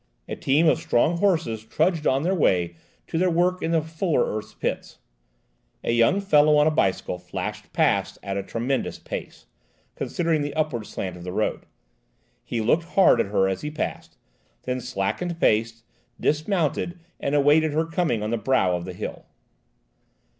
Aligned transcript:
A 0.27 0.35
team 0.35 0.67
of 0.67 0.79
strong 0.79 1.19
horses 1.19 1.63
trudged 1.63 2.05
by 2.05 2.09
on 2.11 2.23
their 2.23 2.33
way 2.33 2.75
to 3.05 3.19
their 3.19 3.29
work 3.29 3.61
in 3.61 3.69
the 3.69 3.83
fuller's 3.83 4.45
earth 4.55 4.59
pits. 4.59 4.97
A 5.83 5.91
young 5.91 6.19
fellow 6.19 6.57
on 6.57 6.65
a 6.65 6.71
bicycle 6.71 7.19
flashed 7.19 7.71
past 7.71 8.17
at 8.23 8.35
a 8.35 8.41
tremendous 8.41 8.97
pace, 8.97 9.45
considering 9.95 10.41
the 10.41 10.55
upward 10.55 10.87
slant 10.87 11.17
of 11.17 11.23
the 11.23 11.31
road. 11.31 11.67
He 12.43 12.61
looked 12.61 12.85
hard 12.85 13.19
at 13.21 13.27
her 13.27 13.47
as 13.47 13.61
he 13.61 13.69
passed, 13.69 14.17
then 14.63 14.81
slackened 14.81 15.39
pace, 15.39 15.83
dismounted, 16.19 16.99
and 17.19 17.35
awaited 17.35 17.71
her 17.73 17.85
coming 17.85 18.23
on 18.23 18.31
the 18.31 18.37
brow 18.37 18.75
of 18.75 18.85
the 18.85 18.93
hill. 18.93 19.27